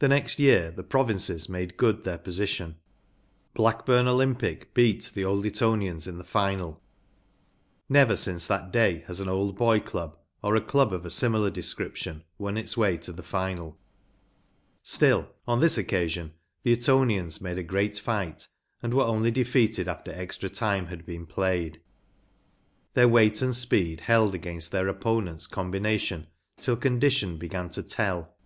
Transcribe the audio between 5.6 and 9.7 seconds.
Etonians in the final. Never since that day has an Old